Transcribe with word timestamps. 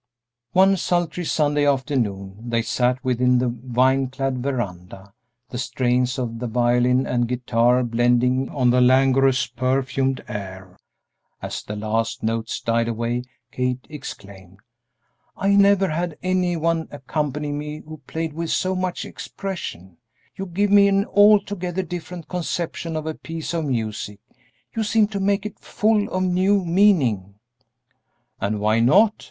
One 0.53 0.77
sultry 0.77 1.23
Sunday 1.25 1.63
afternoon 1.67 2.45
they 2.49 2.63
sat 2.63 3.03
within 3.03 3.37
the 3.37 3.49
vine 3.49 4.07
clad 4.07 4.39
veranda, 4.39 5.13
the 5.49 5.59
strains 5.59 6.17
of 6.17 6.39
the 6.39 6.47
violin 6.47 7.05
and 7.05 7.27
guitar 7.27 7.83
blending 7.83 8.49
on 8.49 8.71
the 8.71 8.81
languorous, 8.81 9.45
perfumed 9.45 10.23
air. 10.27 10.75
As 11.39 11.61
the 11.61 11.75
last 11.75 12.23
notes 12.23 12.59
died 12.61 12.87
away 12.87 13.25
Kate 13.51 13.85
exclaimed, 13.91 14.57
"I 15.37 15.49
never 15.53 15.89
had 15.89 16.17
any 16.23 16.57
one 16.57 16.87
accompany 16.89 17.51
me 17.51 17.83
who 17.85 17.97
played 18.07 18.33
with 18.33 18.49
so 18.49 18.75
much 18.75 19.05
expression. 19.05 19.97
You 20.35 20.47
give 20.47 20.71
me 20.71 20.87
an 20.87 21.05
altogether 21.05 21.83
different 21.83 22.27
conception 22.27 22.95
of 22.95 23.05
a 23.05 23.13
piece 23.13 23.53
of 23.53 23.65
music; 23.65 24.19
you 24.75 24.81
seem 24.83 25.09
to 25.09 25.19
make 25.19 25.45
it 25.45 25.59
full 25.59 26.07
of 26.09 26.23
new 26.23 26.65
meaning." 26.65 27.35
"And 28.39 28.59
why 28.59 28.79
not?" 28.79 29.13